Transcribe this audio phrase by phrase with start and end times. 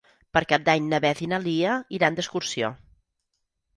[0.37, 2.73] Per Cap d'Any na Beth i na Lia iran d'excursió.